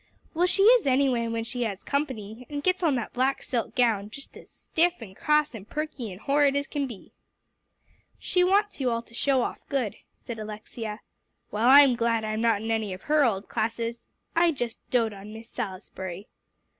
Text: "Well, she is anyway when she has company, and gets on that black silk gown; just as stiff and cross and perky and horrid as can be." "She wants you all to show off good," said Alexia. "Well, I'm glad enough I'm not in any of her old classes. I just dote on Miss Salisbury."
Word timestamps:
"Well, 0.33 0.47
she 0.47 0.63
is 0.63 0.87
anyway 0.87 1.27
when 1.27 1.43
she 1.43 1.61
has 1.61 1.83
company, 1.83 2.47
and 2.49 2.63
gets 2.63 2.81
on 2.81 2.95
that 2.95 3.13
black 3.13 3.43
silk 3.43 3.75
gown; 3.75 4.09
just 4.09 4.35
as 4.35 4.49
stiff 4.49 4.99
and 4.99 5.15
cross 5.15 5.53
and 5.53 5.69
perky 5.69 6.11
and 6.11 6.19
horrid 6.19 6.55
as 6.55 6.65
can 6.65 6.87
be." 6.87 7.11
"She 8.17 8.43
wants 8.43 8.81
you 8.81 8.89
all 8.89 9.03
to 9.03 9.13
show 9.13 9.43
off 9.43 9.59
good," 9.69 9.97
said 10.15 10.39
Alexia. 10.39 11.01
"Well, 11.51 11.67
I'm 11.67 11.95
glad 11.95 12.23
enough 12.23 12.31
I'm 12.33 12.41
not 12.41 12.61
in 12.63 12.71
any 12.71 12.93
of 12.93 13.03
her 13.03 13.23
old 13.23 13.47
classes. 13.47 14.07
I 14.35 14.49
just 14.51 14.79
dote 14.89 15.13
on 15.13 15.33
Miss 15.33 15.49
Salisbury." 15.51 16.27